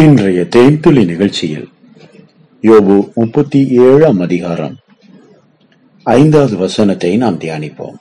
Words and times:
இன்றைய 0.00 0.46
தேய்துளி 0.56 1.04
நிகழ்ச்சியில் 1.04 1.68
யோபு 2.62 3.12
முப்பத்தி 3.14 3.68
ஏழாம் 3.68 4.20
அதிகாரம் 4.20 4.76
ஐந்தாவது 6.02 6.56
வசனத்தை 6.56 7.16
நாம் 7.16 7.38
தியானிப்போம். 7.38 7.98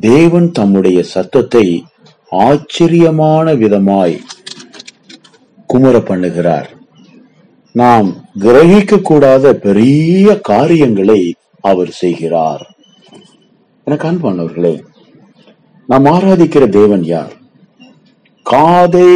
தேவன் 0.00 0.50
தம்முடைய 0.50 1.02
சத்தத்தை 1.02 1.84
ஆச்சரியமான 2.30 3.54
விதமாய் 3.54 4.16
குமர 5.66 5.98
பண்ணுகிறார். 5.98 6.68
நாம் 7.72 8.24
கிரகிக்க 8.40 9.02
கூடாத 9.02 9.54
பெரிய 9.54 10.38
காரியங்களை 10.40 11.34
அவர் 11.60 11.90
செய்கிறார். 11.90 12.74
எனக்கு 13.84 14.08
அன்பானவர்களே 14.10 14.76
நாம் 15.86 16.04
ஆராதிக்கிற 16.04 16.68
தேவன் 16.68 17.04
யார்? 17.04 17.34
காதை 18.46 19.10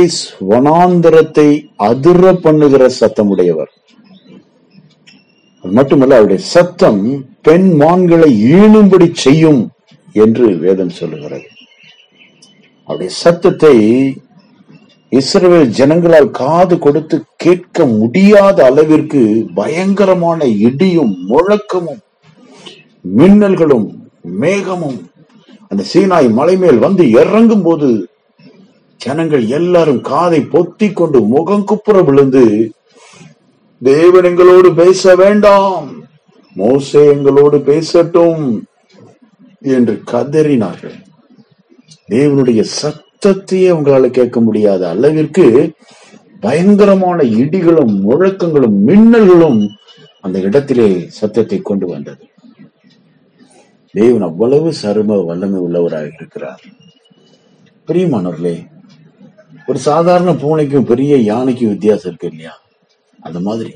வனாந்தரத்தை 0.50 1.48
அதிர 1.88 2.32
பண்ணுகிற 2.44 2.82
சத்தமுடையவர். 3.00 3.72
அது 5.64 5.72
மட்டுமல்ல 5.78 6.18
அவருடைய 6.18 6.40
சத்தம் 6.54 7.02
பெண் 7.46 7.68
மான்களை 7.82 8.30
ஈணும்படி 8.60 9.08
செய்யும் 9.24 9.62
என்று 10.14 10.46
வேதம் 10.64 10.96
சொல்லுகிறது. 11.00 11.46
அவருடைய 12.88 13.10
சத்தத்தை 13.22 13.76
இஸ்ரேல் 15.12 15.68
ஜனங்களால் 15.78 16.30
காது 16.40 16.74
கொடுத்து 16.78 17.16
கேட்க 17.44 17.86
முடியாத 17.98 18.58
அளவிற்கு 18.70 19.20
பயங்கரமான 19.60 20.40
இடியும் 20.68 21.14
முழக்கமும் 21.30 22.02
மின்னல்களும் 23.18 23.88
மேகமும் 24.42 24.98
அந்த 25.70 25.82
சீனாய் 25.92 26.28
மலை 26.38 26.56
மேல் 26.62 26.78
வந்து 26.86 27.04
இறங்கும் 27.20 27.64
போது 27.66 27.88
ஜனங்கள் 29.00 29.44
எல்லாரும் 29.48 30.00
காதை 30.00 30.40
பொத்தி 30.52 30.92
கொண்டு 30.92 31.18
முகம் 31.34 31.64
குப்புற 31.64 32.02
விழுந்து 32.02 32.72
தேவன் 33.82 34.24
எங்களோடு 34.24 34.74
பேச 34.74 35.14
வேண்டாம் 35.16 35.86
மோசே 36.56 37.02
எங்களோடு 37.06 37.58
பேசட்டும் 37.58 38.42
என்று 39.74 39.94
கதறினார்கள். 40.12 40.96
தேவனுடைய 42.10 42.60
சத்தத்தையே 42.80 43.68
அவங்களால 43.72 44.10
கேட்க 44.10 44.40
முடியாத 44.40 44.82
அளவிற்கு 44.88 45.46
பயங்கரமான 46.40 47.18
இடிகளும் 47.42 47.94
முழக்கங்களும் 48.06 48.76
மின்னல்களும் 48.88 49.60
அந்த 50.20 50.38
இடத்திலே 50.38 50.88
சத்தத்தை 51.18 51.58
கொண்டு 51.60 51.86
வந்தது. 51.86 52.24
தேவன் 53.94 54.26
அவ்வளவு 54.30 54.72
சரும 54.82 55.20
வல்லமை 55.28 55.60
உள்ளவராக 55.66 56.10
இருக்கிறார். 56.18 56.64
பிரியமானவர்களே 57.88 58.56
ஒரு 59.68 59.78
சாதாரண 59.78 60.32
பூனைக்கும் 60.32 60.84
பெரிய 60.84 61.16
யானைக்கும் 61.16 61.68
வித்தியாசம் 61.68 62.04
இருக்கு 62.04 62.28
இல்லையா? 62.28 62.60
அந்த 63.20 63.40
மாதிரி. 63.40 63.74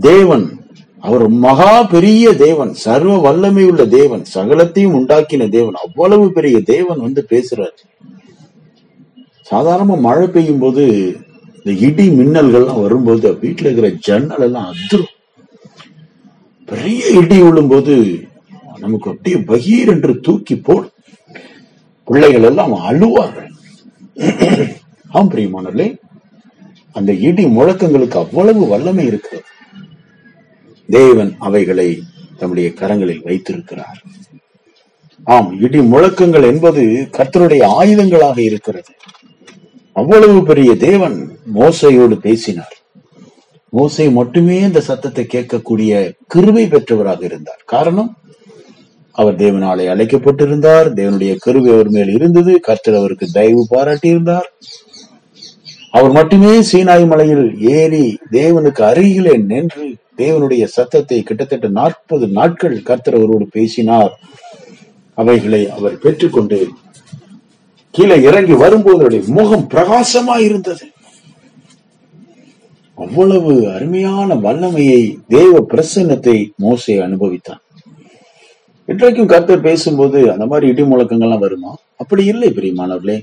தேவன் 0.00 0.60
அவர் 1.00 1.28
மகா 1.28 1.82
பெரிய 1.82 2.34
தேவன் 2.34 2.74
சர்வ 2.74 3.18
வல்லமை 3.18 3.64
உள்ள 3.64 3.86
தேவன் 3.86 4.22
சகலத்தையும் 4.34 4.96
உண்டாக்கின 4.98 5.48
தேவன் 5.48 5.74
அவ்வளவு 5.74 6.32
பெரிய 6.32 6.62
தேவன் 6.62 7.00
வந்து 7.00 7.26
பேசுறாரு. 7.30 7.76
சாதாரணமா 9.50 9.98
மழை 9.98 10.28
பெய்யும் 10.28 10.58
போது 10.58 11.16
இந்த 11.64 11.86
இடி 11.86 12.08
மின்னல்கள்லாம் 12.08 12.82
வரும்போது 12.82 13.32
வீட்டுல 13.32 13.64
இருக்கிற 13.64 13.90
ஜன்னல் 13.90 14.40
எல்லாம் 14.40 14.66
அதிரும். 14.66 15.14
பெரிய 16.64 17.06
இடி 17.06 17.42
விழும்போது 17.42 18.24
நமக்கு 18.78 19.10
அப்படியே 19.10 19.42
பகீர் 19.42 19.88
என்று 19.88 20.20
தூக்கி 20.20 20.56
போடும். 20.56 20.90
பிள்ளைகள் 22.04 22.42
எல்லாம் 22.42 22.72
அழுவார்கள். 22.72 23.54
ஆம் 24.16 25.30
பிரியமானவர்களே 25.30 25.96
அந்த 26.92 27.12
இடி 27.12 27.44
முழக்கங்களுக்கு 27.44 28.16
அவ்வளவு 28.16 28.66
வல்லமை 28.66 29.06
இருக்கிறது. 29.06 29.44
தேவன் 30.86 31.36
அவைகளை 31.38 32.02
தம்முடைய 32.38 32.68
கரங்களில் 32.68 33.22
வைத்திருக்கிறார். 33.22 34.02
ஆம் 35.24 35.60
இடி 35.60 35.80
முழக்கங்கள் 35.80 36.42
என்பது 36.42 37.08
கர்த்தருடைய 37.12 37.62
ஆயுதங்களாக 37.80 38.38
இருக்கிறது. 38.38 38.94
அவ்வளவு 39.92 40.42
பெரிய 40.42 40.76
தேவன் 40.76 41.38
மோசையோடு 41.54 42.14
பேசினார். 42.14 42.76
மோசை 43.76 44.12
மட்டுமே 44.12 44.60
இந்த 44.60 44.80
சத்தத்தை 44.80 45.24
கேட்கக்கூடிய 45.24 46.12
கிருவை 46.34 46.68
பெற்றவராக 46.68 47.22
இருந்தார். 47.22 47.62
காரணம் 47.66 48.16
அவர் 49.16 49.36
தேவனாலே 49.36 49.84
அழைக்கப்பட்டிருந்தார். 49.92 50.88
தேவனுடைய 50.98 51.34
கருவி 51.38 51.70
அவர் 51.72 51.88
மேல் 51.88 52.08
இருந்தது. 52.08 52.60
கர்த்தர் 52.60 52.94
அவருக்கு 52.94 53.26
தயவு 53.32 53.62
பாராட்டியிருந்தார். 53.70 54.48
அவர் 55.90 56.12
மட்டுமே 56.12 56.52
சீனாய் 56.72 57.06
மலையில் 57.06 57.46
ஏறி 57.58 58.18
தேவனுக்கு 58.32 58.82
அருகிலே 58.82 59.34
நின்று 59.50 59.86
தேவனுடைய 60.16 60.64
சத்தத்தை 60.64 61.22
கிட்டத்தட்ட 61.22 61.68
நாற்பது 61.68 62.26
நாட்கள் 62.28 62.82
கர்த்தர் 62.82 63.14
அவரோடு 63.14 63.46
பேசினார். 63.50 64.12
அவைகளை 65.14 65.62
அவர் 65.70 65.98
பெற்றுக்கொண்டு 65.98 66.58
கீழே 67.90 68.16
இறங்கி 68.22 68.52
வரும்போது 68.52 68.96
அவருடைய 68.96 69.24
முகம் 69.28 69.68
பிரகாசமா 69.74 70.36
இருந்தது. 70.38 70.86
அவ்வளவு 72.94 73.52
அருமையான 73.72 74.34
வல்லமையை 74.34 75.02
தேவ 75.28 75.66
பிரசன்னத்தை 75.70 76.36
மோசை 76.62 76.96
அனுபவித்தான். 77.06 77.62
இன்றைக்கும் 78.86 79.26
கர்த்தர் 79.26 79.60
பேசும்போது 79.60 80.32
அந்த 80.32 80.46
மாதிரி 80.46 80.66
இடி 80.66 80.82
முழக்கங்கள்லாம் 80.82 81.38
வருமா? 81.38 81.76
அப்படி 81.96 82.24
இல்லை 82.24 82.50
பிரியமானவர்களே 82.50 83.20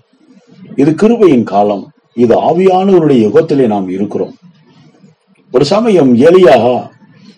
இது 0.76 0.92
கிருபையின் 0.92 1.44
காலம். 1.44 1.92
இது 2.14 2.42
ஆவியானவருடைய 2.42 3.28
யுகத்திலே 3.28 3.66
நாம் 3.68 3.90
இருக்கிறோம். 3.90 4.36
ஒரு 5.52 5.66
சமயம் 5.66 6.16
எலியா 6.16 6.88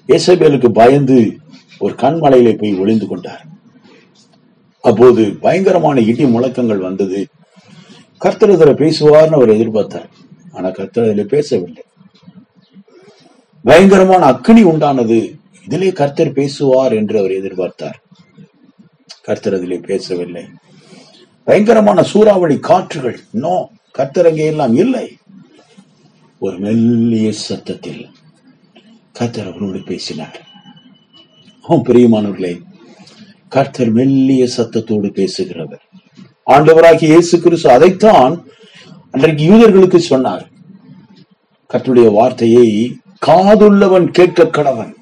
ஏசபேலுக்கு 0.07 0.69
பயந்து 0.69 1.37
ஒரு 1.79 1.93
கண்மலையிலே 1.93 2.57
போய் 2.57 2.79
ஒளிந்து 2.79 3.07
கொண்டார். 3.07 3.45
அப்போது 4.81 5.35
பயங்கரமான 5.41 5.99
இடி 5.99 6.25
முழக்கங்கள் 6.25 6.77
வந்தது. 6.77 7.27
கர்த்தர் 8.17 8.49
இதில் 8.49 8.73
பேசுவார்னு 8.73 9.35
அவர் 9.39 9.49
எதிர்பார்த்தார். 9.49 10.09
ஆனா 10.51 10.69
கர்த்தர் 10.69 11.11
இதில் 11.11 11.27
பேசவில்லை. 11.27 11.83
பயங்கரமான 13.63 14.31
அக்னி 14.31 14.63
உண்டானது. 14.73 15.35
இதிலே 15.63 15.91
கர்த்தர் 15.91 16.31
பேசுவார் 16.31 16.93
என்று 16.93 17.19
அவர் 17.19 17.31
எதிர்பார்த்தார். 17.31 18.03
கர்த்தரதிலே 19.27 19.83
பேசவில்லை. 19.83 20.43
பயங்கரமான 21.43 22.03
சூறாவளி 22.03 22.59
காற்றுகள். 22.59 23.19
நோ 23.31 23.69
கர்த்தர் 23.91 24.25
அங்கே 24.25 24.45
எல்லாம் 24.45 24.75
இல்லை. 24.75 25.17
ஒரு 26.39 26.59
மெல்லிய 26.59 27.31
சத்தத்தில் 27.31 28.09
கர்த்தர் 29.11 29.49
அவரோடு 29.49 29.81
பேசினார். 29.85 30.41
ஆம் 31.61 31.85
பிரியமானவர்களே 31.85 32.61
கர்த்தர் 33.47 33.91
மெல்லிய 33.91 34.47
சத்தத்தோடு 34.57 35.09
பேசுகிறவர். 35.19 35.83
ஆண்டவராகிய 36.49 37.03
இயேசு 37.03 37.41
கிறிஸ்து 37.41 37.69
அதைத்தான் 37.69 38.45
அன்றைக்கு 39.11 39.53
யூதர்களுக்கு 39.53 39.97
சொன்னார். 39.97 40.49
கர்த்தருடைய 41.73 42.11
வார்த்தையை 42.11 42.97
காதுள்ளவன் 43.25 44.07
கேட்க 44.07 44.43
கடவன் 44.45 44.94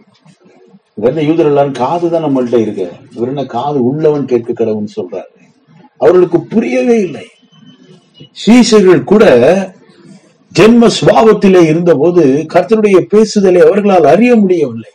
இவர் 0.95 1.23
யூதர் 1.23 1.45
எல்லாரும் 1.45 1.71
காது 1.71 2.09
தான் 2.09 2.23
நம்மள்ட்ட 2.23 2.57
இருக்கு. 2.57 2.91
இவர் 3.15 3.27
என்ன 3.27 3.45
காது 3.45 3.85
உள்ளவன் 3.85 4.25
கேட்க 4.25 4.65
கடவுன்னு 4.65 4.87
சொல்றாரு. 4.95 5.31
அவர்களுக்கு 5.97 6.41
புரியவே 6.41 6.99
இல்லை. 6.99 7.25
சீசர்கள் 8.31 9.03
கூட 9.03 9.25
ஜென்ம 10.59 10.87
சுவாபத்திலே 11.01 11.65
இருந்தபோது 11.65 12.45
கர்த்தருடைய 12.53 13.05
பேசுதலை 13.13 13.59
அவர்களால் 13.65 14.03
அறிய 14.03 14.35
முடியவில்லை. 14.35 14.91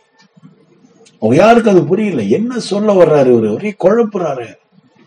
அவங்க 1.19 1.41
யாருக்கு 1.41 1.69
அது 1.69 1.83
புரியல? 1.83 2.21
என்ன 2.21 2.59
சொல்ல 2.59 2.93
வர்றாரு 2.93 3.37
இவர்? 3.37 3.49
ஒரே 3.49 3.75
குழப்புறாரு. 3.83 4.45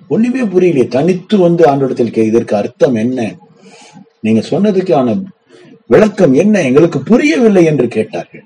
ஒண்ணுமே 0.08 0.40
புரியலையே. 0.40 0.88
தனித்து 0.88 1.38
வந்து 1.38 1.66
ஆண்டோடத்தில் 1.66 2.10
கே 2.10 2.24
இதற்கு 2.24 2.56
அர்த்தம் 2.56 2.94
என்ன? 2.94 3.36
நீங்க 4.20 4.40
சொன்னதுக்கான 4.50 5.24
விளக்கம் 5.86 6.34
என்ன? 6.34 6.62
எங்களுக்கு 6.62 7.00
புரியவில்லை 7.00 7.64
என்று 7.64 7.88
கேட்டார்கள். 7.88 8.44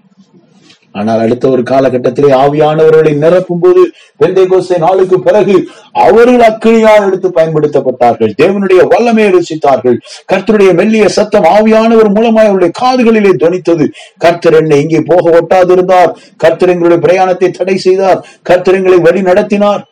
ஆனால் 1.01 1.23
அடுத்த 1.25 1.45
ஒரு 1.49 1.63
காலகட்டத்திலே 1.71 2.31
ஆவியானவர்களை 2.43 3.13
நிரப்பும் 3.23 3.63
போது 3.65 3.83
பெந்தைகோஸ்தே 4.21 4.77
நாளுக்கு 4.85 5.17
பிறகு 5.21 5.57
அவர்கள் 6.05 6.45
அக்கினியால் 6.49 7.07
எடுத்து 7.07 7.29
பயன்படுத்தப்பட்டார்கள். 7.29 8.33
தேவனுடைய 8.43 8.83
வல்லமையை 8.93 9.31
ருசித்தார்கள். 9.33 9.97
கர்த்தருடைய 10.33 10.73
மெல்லிய 10.81 11.09
சத்தம் 11.09 11.49
ஆவியானவர் 11.57 12.11
மூலமாய் 12.17 12.51
அவருடைய 12.51 12.73
காதுகளிலே 12.81 13.33
துணித்தது 13.45 13.87
கர்த்தர் 14.19 14.57
என்னை 14.61 14.81
இங்கே 14.81 15.03
போக 15.11 15.25
ஒட்டாதிருந்தார். 15.39 16.13
கர்த்தர் 16.37 16.73
எங்களுடைய 16.75 17.01
பிரயாணத்தை 17.07 17.51
தடை 17.51 17.77
செய்தார். 17.77 18.21
கர்த்தர் 18.43 18.79
எங்களை 18.81 18.99
வழி 18.99 19.23
நடத்தினார். 19.23 19.85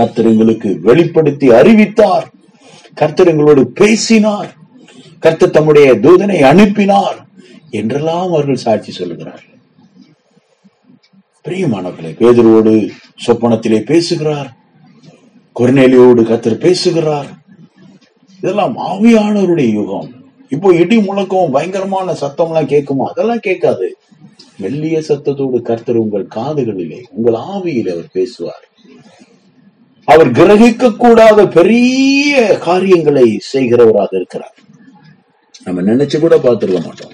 கர்த்தர் 0.00 0.30
எங்களுக்கு 0.32 0.70
வெளிப்படுத்தி 0.82 1.48
அறிவித்தார். 1.60 2.26
கர்த்தர் 2.94 3.30
எங்களோடு 3.34 3.64
பேசினார். 3.80 4.50
கர்த்தர் 5.18 5.56
தம்முடைய 5.56 5.88
தூதனை 6.04 6.40
அனுப்பினார். 6.52 7.18
என்றெல்லாம் 7.80 8.28
அவர்கள் 8.30 8.64
சாட்சி 8.66 8.92
சொல்லுகிறார்கள். 8.98 9.51
பிரியமானவர்களே 11.48 12.14
பேதரோடு 12.20 12.88
சொப்பனத்திலே 13.26 13.80
பேசுகிறார். 13.80 14.56
கொர்நேலியோடு 15.60 16.22
கத்தர் 16.22 16.54
பேசுகிறார். 16.54 17.26
இதெல்லாம் 18.36 18.76
ஆவியானவருடைய 18.78 19.72
யுகம். 19.72 20.12
இப்போ 20.48 20.74
இடி 20.74 20.98
முழக்கம் 20.98 21.50
பயங்கரமான 21.50 22.12
சத்தம்லாம் 22.12 22.66
கேட்குமா? 22.66 23.04
அதெல்லாம் 23.04 23.38
கேட்காது. 23.38 23.96
மெல்லிய 24.56 25.02
சத்தத்தோடு 25.08 25.62
கர்த்தர் 25.62 25.96
உங்கள் 25.96 26.28
காதுகளிலே 26.34 27.00
உங்கள் 27.10 27.34
ஆவியில் 27.34 27.92
அவர் 27.92 28.08
பேசுவார். 28.12 28.68
அவர் 30.04 30.30
கிரகிக்க 30.30 30.96
கூடாத 30.96 31.48
பெரிய 31.48 32.58
காரியங்களை 32.60 33.40
செய்கிறவராக 33.52 34.06
இருக்கிறார். 34.10 34.54
நம்ம 35.64 35.82
நினைச்சு 35.82 36.20
கூட 36.20 36.36
பார்த்துருக்க 36.36 36.84
மாட்டோம். 36.84 37.12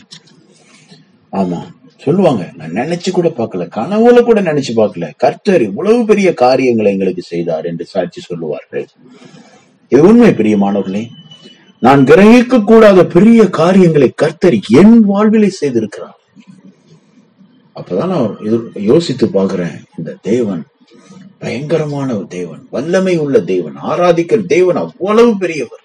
ஆமா. 1.33 1.78
சொல்லுவாங்க 1.99 2.50
நான் 2.56 2.73
நினைச்சு 2.73 3.11
கூட 3.11 3.29
பார்க்கல 3.29 3.71
கனவுல 3.75 4.23
கூட 4.23 4.43
நினைச்சு 4.43 4.73
பார்க்கல. 4.77 5.11
கர்த்தர் 5.17 5.62
இவ்வளவு 5.62 6.05
பெரிய 6.05 6.35
காரியங்களை 6.35 6.93
எங்களுக்கு 6.93 7.23
செய்தார் 7.23 7.65
என்று 7.65 7.85
சாட்சி 7.85 8.21
சொல்லுவார்கள். 8.21 8.87
இது 9.89 10.03
உண்மை 10.03 10.31
பிரியமானவர்களே. 10.31 11.06
நான் 11.81 12.05
கிரகிக்க 12.05 12.65
கூடாத 12.65 13.05
பெரிய 13.05 13.49
காரியங்களை 13.49 14.12
கர்த்தர் 14.15 14.55
என் 14.69 15.00
வாழ்விலே 15.00 15.53
செய்திருக்கிறார். 15.61 16.17
அப்பதான் 17.75 18.06
நான் 18.06 18.37
இது- 18.44 18.79
யோசித்து 18.79 19.27
பாக்குறேன் 19.27 19.83
இந்த 19.99 20.17
தேவன் 20.23 20.65
பயங்கரமான 21.39 22.17
ஒரு 22.17 22.27
தேவன் 22.27 22.67
வல்லமை 22.71 23.17
உள்ள 23.17 23.41
தேவன் 23.41 23.77
ஆராதிக்கிற 23.77 24.47
தேவன் 24.47 24.77
அவ்வளவு 24.77 25.39
பெரியவர். 25.39 25.81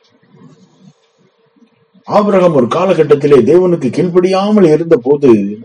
ஆபரகம் 2.11 2.53
ஒரு 2.53 2.65
காலகட்டத்திலே 2.65 3.41
தேவனுக்கு 3.41 3.89
கீழ்ப்படியாமல் 3.89 4.73
இருந்த 4.73 4.97
போது 4.97 5.57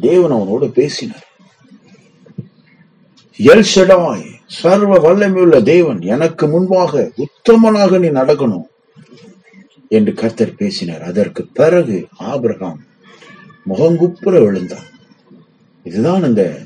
தேவன் 0.00 0.30
அவனோடு 0.30 0.66
பேசினார். 0.68 1.26
எல் 3.38 3.68
ஷடாய் 3.74 4.26
சர்வ 4.46 4.98
வல்லமையுள்ள 4.98 5.62
தேவன் 5.62 6.00
எனக்கு 6.00 6.48
முன்பாக 6.48 7.10
உத்தமனாக 7.24 7.98
நீ 7.98 8.08
நடக்கணும் 8.08 8.66
என்று 9.88 10.14
கர்த்தர் 10.14 10.54
பேசினார். 10.54 11.02
அதற்கு 11.02 11.46
பிறகு 11.52 12.06
ஆபிரகாம் 12.18 12.80
முகங்குப்புற 13.68 14.34
விழுந்தான். 14.44 14.86
இதுதான் 15.82 16.22
அந்த 16.22 16.58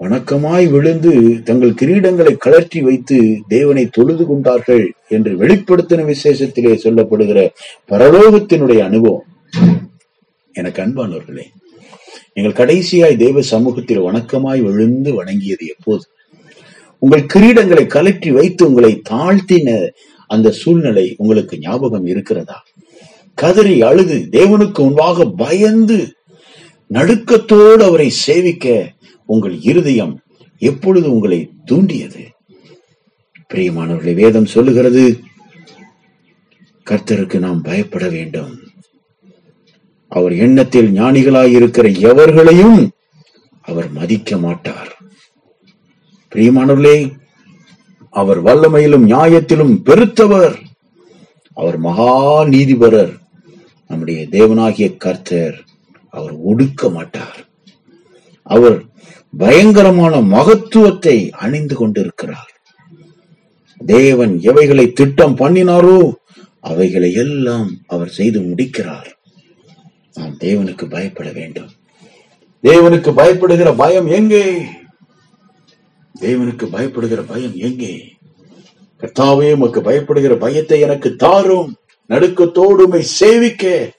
வணக்கமாய் 0.00 0.66
விழுந்து 0.70 1.42
தங்கள் 1.42 1.78
கிரீடங்களை 1.82 2.36
கலற்றி 2.44 2.80
வைத்து 2.80 3.42
தேவனை 3.48 3.86
தொழுது 3.86 4.26
கொண்டார்கள் 4.26 4.92
என்று 5.08 5.32
வெளிப்படுத்தின 5.36 6.06
விசேஷத்திலே 6.12 6.72
சொல்லப்படுகிற 6.84 7.48
பரலோகத்தினுடைய 7.88 8.78
அனுபவம். 8.78 9.26
எனக்கு 10.52 10.82
அன்பானவர்களே 10.82 11.46
நீங்கள் 12.36 12.66
கடைசியாய் 12.66 13.16
தெய்வ 13.16 13.42
சமூகத்தில் 13.42 14.00
வணக்கமாய் 14.00 14.62
விழுந்து 14.62 15.24
வணங்கியது 15.24 15.66
எப்போது? 15.66 16.02
உங்கள் 16.98 17.26
கிரீடங்களை 17.34 17.84
கலற்றி 17.86 18.30
வைத்து 18.30 18.68
உங்களை 18.68 19.02
தாழ்த்தின 19.10 19.88
அந்த 20.26 20.50
சூழ்நிலை 20.50 21.14
உங்களுக்கு 21.16 21.58
ஞாபகம் 21.58 22.06
இருக்கிறதா? 22.06 22.64
கதறி 23.34 23.82
அழுது 23.82 24.28
தேவனுக்கு 24.30 24.78
முன்பாக 24.78 25.24
பயந்து 25.24 26.14
நடுக்கத்தோடு 26.94 27.82
அவரை 27.84 28.10
சேவிக்க 28.10 28.92
உங்கள் 29.26 29.60
இருதயம் 29.60 30.22
எப்பொழுது 30.58 31.14
உங்களை 31.14 31.50
தூண்டியது? 31.64 32.24
பிரியமானவர்களை 33.54 34.14
வேதம் 34.14 34.46
சொல்லுகிறது 34.46 35.20
கர்த்தருக்கு 36.90 37.38
நாம் 37.38 37.62
பயப்பட 37.62 38.08
வேண்டும். 38.08 38.58
அவர் 40.16 40.34
எண்ணத்தில் 40.36 40.92
ஞானிகளாயிருக்கிற 40.92 41.86
எவர்களையும் 42.10 42.88
அவர் 43.62 43.90
மதிக்க 43.90 44.36
மாட்டார். 44.36 44.96
பிரியமானவர்களே 46.34 47.12
அவர் 48.10 48.44
வல்லமையிலும் 48.44 49.06
நியாயத்திலும் 49.06 49.74
பெருத்தவர். 49.84 50.56
அவர் 51.54 51.78
மகா 51.78 52.44
நீதிபரர். 52.44 53.14
நம்முடைய 53.88 54.26
தேவனாகிய 54.30 54.96
கர்த்தர் 54.96 55.64
அவர் 56.10 56.34
ஒடுக்க 56.46 56.92
மாட்டார். 56.92 57.40
அவர் 58.42 58.84
பயங்கரமான 59.36 60.20
மகத்துவத்தை 60.20 61.30
அணிந்து 61.30 61.74
கொண்டிருக்கிறார். 61.74 62.52
தேவன் 63.86 64.40
எவைகளை 64.40 64.92
திட்டம் 64.92 65.36
பண்ணினாரோ 65.36 66.12
அவைகளை 66.60 67.12
எல்லாம் 67.12 67.70
அவர் 67.86 68.08
செய்து 68.08 68.40
முடிக்கிறார். 68.40 69.10
நாம் 70.16 70.36
தேவனுக்கு 70.40 70.90
பயப்பட 70.90 71.30
வேண்டும். 71.30 71.70
தேவனுக்கு 72.62 73.10
பயப்படுகிற 73.20 73.76
பயம் 73.76 74.06
எங்கே? 74.06 74.62
தேவனுக்கு 76.20 76.66
பயப்படுகிற 76.76 77.24
பயம் 77.26 77.56
எங்கே? 77.56 78.12
கர்த்தாவே 79.00 79.52
உமக்கு 79.52 79.80
பயப்படுகிற 79.80 80.34
பயத்தை 80.38 80.80
எனக்கு 80.80 81.16
தாரும். 81.16 81.74
நடுக்கத்தோடுமை 82.08 82.98
சேவிக்க 82.98 83.92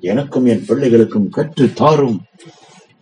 எனக்கும் 0.00 0.46
என் 0.46 0.64
பிள்ளைகளுக்கும் 0.68 1.28
கற்று 1.28 1.72
தாரும். 1.72 2.20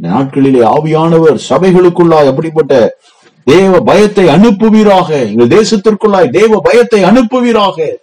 நாட்களிலே 0.03 0.63
ஆவியானவர் 0.77 1.39
சபைகளுக்குள்ளாய் 1.49 2.27
அப்படிப்பட்ட 2.27 2.97
தேவ 3.45 3.81
பயத்தை 3.81 4.27
அனுப்புவீராக. 4.27 5.11
எங்கள் 5.11 5.53
தேசத்திற்குள்ளாய் 5.59 6.31
தேவ 6.31 6.61
பயத்தை 6.61 7.03
அனுப்புவீராக. 7.03 7.97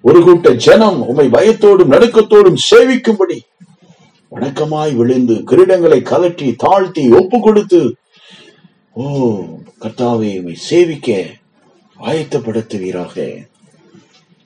ஒரு 0.00 0.22
கூட்ட 0.22 0.50
ஜனம் 0.50 1.06
உம்மை 1.06 1.28
பயத்தோடும் 1.28 1.92
நடுக்கத்தோடும் 1.92 2.56
சேவிக்கும்படி 2.70 3.40
வணக்கமாய் 4.34 4.96
விழுந்து 4.96 5.34
கிரீடங்களை 5.34 5.98
கலற்றி 6.02 6.54
தாழ்த்தி 6.56 7.08
ஒப்பு 7.08 7.40
கொடுத்து 7.40 7.96
ஓ 8.92 9.04
கர்த்தாவே 9.80 10.54
சேவிக்க 10.54 11.26
ஆயத்தப்படுத்துவீராக. 12.00 13.46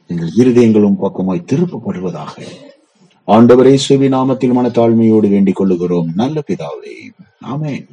எங்கள் 0.06 0.34
இருதயங்களும் 0.36 0.98
பக்கமாய் 1.02 1.48
திருப்பப்படுவதாக. 1.50 2.34
ஆண்டவரே 3.26 3.74
சுவி 3.74 4.08
நாமத்தில் 4.08 4.56
மனத்தாழ்மையோடு 4.58 5.28
வேண்டிக் 5.28 5.60
கொள்ளுகிறோம். 5.60 6.06
நல்ல 6.14 6.42
பிதாவே 6.46 6.96
ஆமேன். 7.44 7.86